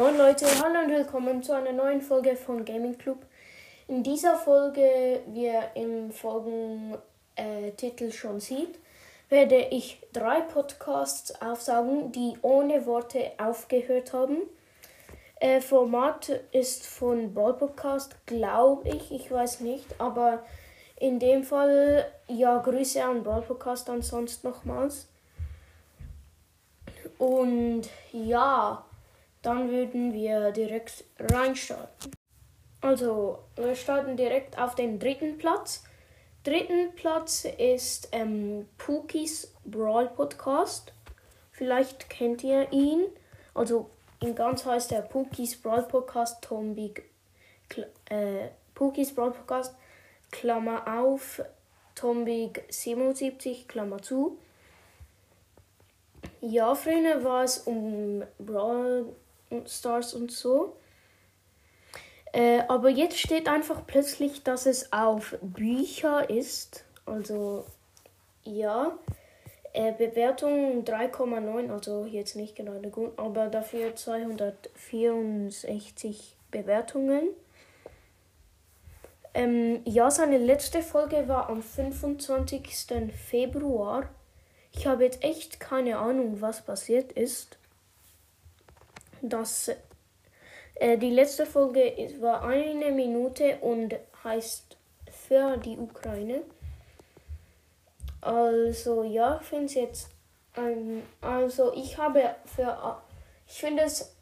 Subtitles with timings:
[0.00, 3.18] Moin Leute, hallo und willkommen zu einer neuen Folge von Gaming Club.
[3.86, 8.78] In dieser Folge, wie ihr im Folgentitel schon sieht,
[9.28, 14.38] werde ich drei Podcasts aufsagen, die ohne Worte aufgehört haben.
[15.38, 20.42] Äh, Format ist von Brawl Podcast, glaube ich, ich weiß nicht, aber
[20.96, 25.08] in dem Fall, ja, Grüße an Brawl Podcast ansonsten nochmals.
[27.18, 28.86] Und ja,
[29.42, 32.12] dann würden wir direkt reinstarten.
[32.80, 35.84] Also, wir starten direkt auf den dritten Platz.
[36.44, 40.92] Dritten Platz ist ähm, Pookies Brawl Podcast.
[41.52, 43.04] Vielleicht kennt ihr ihn.
[43.54, 43.90] Also,
[44.20, 47.04] in ganz heißt er Pookies Brawl Podcast Tom Big.
[48.08, 49.74] Äh, Pookies Brawl Podcast,
[50.30, 51.42] Klammer auf,
[51.94, 54.38] Tom Big 77, Klammer zu.
[56.40, 59.14] Ja, früher war es um Brawl
[59.66, 60.76] Stars und so.
[62.32, 66.84] Äh, aber jetzt steht einfach plötzlich, dass es auf Bücher ist.
[67.06, 67.64] Also
[68.44, 68.96] ja.
[69.72, 77.28] Äh, Bewertung 3,9, also jetzt nicht gerade gut, aber dafür 264 Bewertungen.
[79.32, 82.68] Ähm, ja, seine letzte Folge war am 25.
[83.28, 84.10] Februar.
[84.72, 87.59] Ich habe jetzt echt keine Ahnung, was passiert ist.
[89.22, 89.70] Das,
[90.74, 94.76] äh, die letzte Folge war eine Minute und heißt
[95.10, 96.42] für die Ukraine.
[98.20, 100.08] Also ja, ich finde es jetzt,
[100.56, 103.00] ähm, also ich habe für,
[103.46, 104.14] ich finde es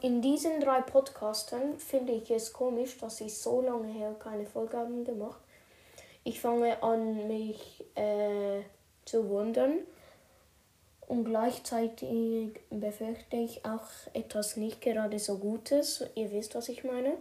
[0.00, 5.04] in diesen drei Podcasten finde ich es komisch, dass ich so lange her keine Folgen
[5.04, 5.40] gemacht.
[6.24, 8.62] Ich fange an, mich äh,
[9.04, 9.80] zu wundern
[11.06, 16.04] und gleichzeitig befürchte ich auch etwas nicht gerade so Gutes.
[16.14, 17.12] Ihr wisst, was ich meine.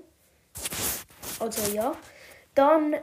[1.40, 1.96] Also ja.
[2.56, 2.96] Dann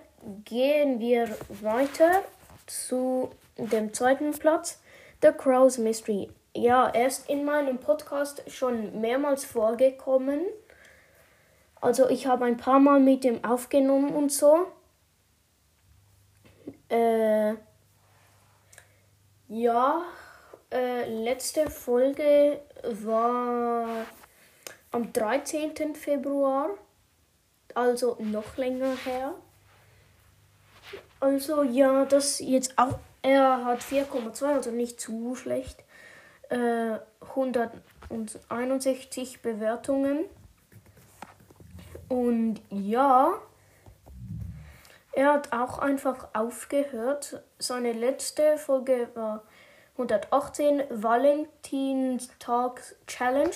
[0.45, 1.29] gehen wir
[1.61, 2.23] weiter
[2.67, 4.81] zu dem zweiten Platz.
[5.21, 6.31] The Crow's Mystery.
[6.55, 10.41] Ja, er ist in meinem Podcast schon mehrmals vorgekommen.
[11.81, 14.67] Also ich habe ein paar Mal mit ihm aufgenommen und so.
[16.89, 17.55] Äh,
[19.49, 20.03] ja,
[20.73, 24.07] äh, letzte Folge war
[24.91, 25.95] am 13.
[25.95, 26.71] Februar,
[27.75, 29.35] also noch länger her.
[31.21, 35.83] Also ja, das jetzt auch, er hat 4,2, also nicht zu schlecht.
[36.49, 40.25] Äh, 161 Bewertungen.
[42.09, 43.39] Und ja,
[45.13, 47.43] er hat auch einfach aufgehört.
[47.59, 49.45] Seine letzte Folge war
[50.03, 53.55] 118 Valentinstag Challenge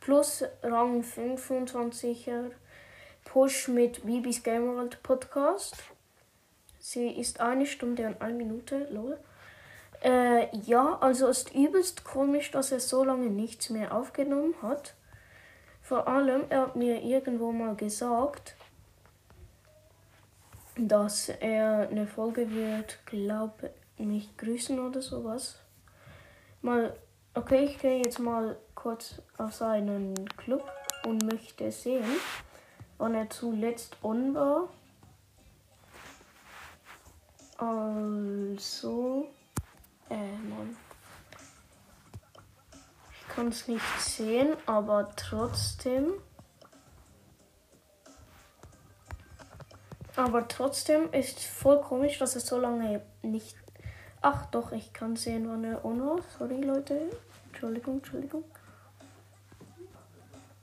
[0.00, 2.50] plus Rang 25er
[3.24, 5.78] Push mit Bibis Game World Podcast.
[6.78, 9.18] Sie ist eine Stunde und eine Minute, lol.
[10.02, 14.94] Äh, ja, also ist übelst komisch, dass er so lange nichts mehr aufgenommen hat.
[15.80, 18.56] Vor allem, er hat mir irgendwo mal gesagt,
[20.76, 25.60] dass er eine Folge wird, glaube mich grüßen oder sowas
[26.62, 26.96] mal,
[27.34, 30.70] okay, ich gehe jetzt mal kurz auf seinen Club
[31.04, 32.04] und möchte sehen,
[32.98, 34.68] wann er zuletzt on war.
[37.58, 39.28] Also,
[40.08, 40.76] äh, Mann.
[43.12, 46.12] Ich kann es nicht sehen, aber trotzdem.
[50.14, 53.56] Aber trotzdem ist voll komisch, dass es so lange nicht
[54.20, 56.18] Ach doch, ich kann sehen, wann er on war.
[56.38, 57.00] Sorry, Leute.
[57.46, 58.44] Entschuldigung, Entschuldigung.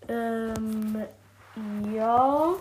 [0.07, 1.03] Ähm,
[1.93, 2.53] ja.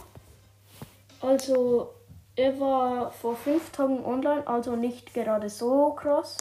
[1.21, 1.95] Also,
[2.37, 6.39] er war vor fünf Tagen online, also nicht gerade so krass.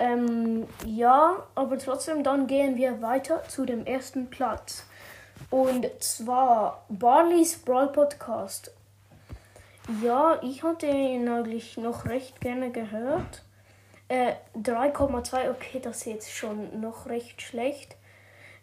[0.00, 4.84] Ähm, ja, aber trotzdem, dann gehen wir weiter zu dem ersten Platz.
[5.50, 8.72] Und zwar Barley's Brawl Podcast.
[10.02, 13.42] Ja, ich hatte ihn eigentlich noch recht gerne gehört.
[14.08, 17.96] Äh, 3,2, okay, das ist jetzt schon noch recht schlecht.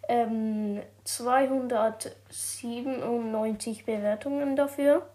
[0.08, 5.06] Ähm, 297 Bewertungen dafür.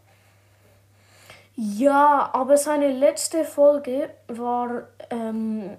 [1.57, 5.77] Ja, aber seine letzte Folge war, ähm,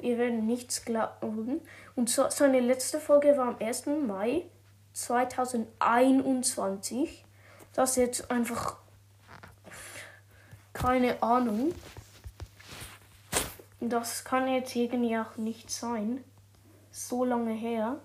[0.00, 1.60] ihr werdet nichts glauben,
[1.96, 3.86] und so, seine letzte Folge war am 1.
[4.06, 4.44] Mai
[4.94, 7.24] 2021.
[7.72, 8.76] Das ist jetzt einfach
[10.72, 11.74] keine Ahnung.
[13.88, 16.24] Das kann jetzt irgendwie auch nicht sein.
[16.90, 17.96] So lange her.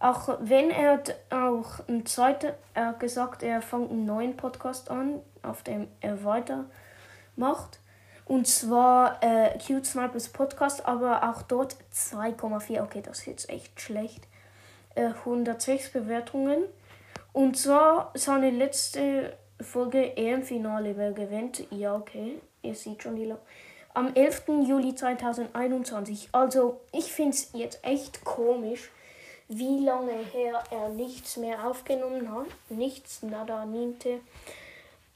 [0.00, 5.20] Auch wenn er auch ein zweiter, er hat gesagt, er fängt einen neuen Podcast an,
[5.42, 7.80] auf dem er weitermacht.
[8.24, 12.82] Und zwar äh, Cute Snipers Podcast, aber auch dort 2,4.
[12.82, 14.28] Okay, das ist jetzt echt schlecht.
[14.94, 16.64] Äh, 106 Bewertungen.
[17.32, 21.64] Und zwar seine letzte Folge EM-Finale, wer gewinnt?
[21.70, 23.24] Ja, okay, ihr seht schon die.
[23.24, 23.38] Lo
[23.94, 24.42] Am 11.
[24.66, 26.28] Juli 2021.
[26.32, 28.90] Also, ich finde es jetzt echt komisch,
[29.48, 32.46] wie lange her er nichts mehr aufgenommen hat.
[32.68, 34.20] Nichts, nada, niente.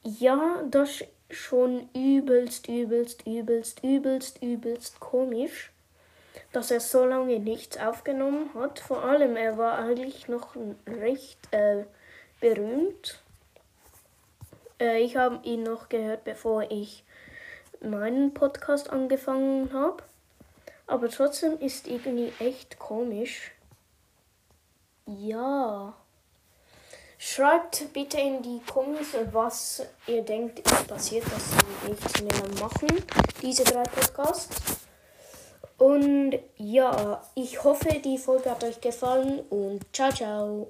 [0.02, 5.70] Ja, das ist schon übelst, übelst, übelst, übelst, übelst komisch,
[6.52, 8.80] dass er so lange nichts aufgenommen hat.
[8.80, 11.84] Vor allem, er war eigentlich noch recht äh,
[12.40, 13.20] berühmt.
[14.80, 17.04] Äh, ich habe ihn noch gehört, bevor ich
[17.82, 20.02] meinen Podcast angefangen habe.
[20.86, 23.52] Aber trotzdem ist irgendwie echt komisch.
[25.06, 25.94] Ja.
[27.18, 33.04] Schreibt bitte in die Kommentare, was ihr denkt, ist passiert, dass sie nichts mehr machen,
[33.40, 34.60] diese drei Podcasts.
[35.78, 40.68] Und ja, ich hoffe, die Folge hat euch gefallen und ciao, ciao.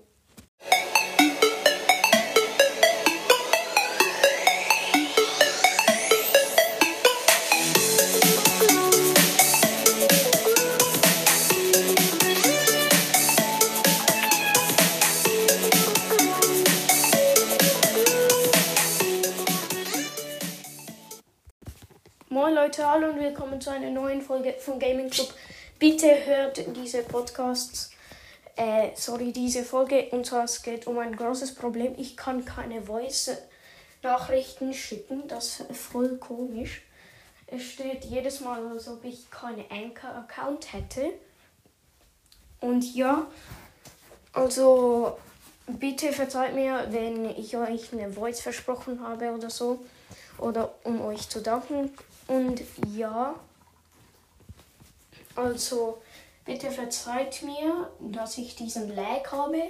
[22.32, 25.29] Moin Leute, hallo und willkommen zu einer neuen Folge von Gaming Club.
[25.79, 27.90] Bitte hört diese Podcasts,
[28.56, 30.08] äh, sorry, diese Folge.
[30.12, 31.93] Und zwar es geht um ein großes Problem.
[31.99, 35.29] Ich kann keine Voice-Nachrichten schicken.
[35.29, 36.81] Das ist voll komisch.
[37.49, 41.12] Es steht jedes Mal, als ob ich keinen Anchor-Account hätte.
[42.61, 43.26] Und ja,
[44.32, 45.19] also
[45.67, 49.84] bitte verzeiht mir, wenn ich euch eine Voice versprochen habe oder so.
[50.38, 51.93] Oder um euch zu danken.
[52.26, 52.62] Und
[52.94, 53.34] ja,
[55.34, 56.02] also
[56.44, 59.62] bitte verzeiht mir, dass ich diesen Lag habe.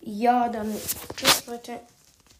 [0.00, 0.74] Ja, dann
[1.16, 1.80] tschüss Leute.